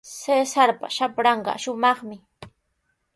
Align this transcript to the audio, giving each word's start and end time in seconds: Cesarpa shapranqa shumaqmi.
Cesarpa 0.19 0.87
shapranqa 0.95 1.53
shumaqmi. 1.63 2.17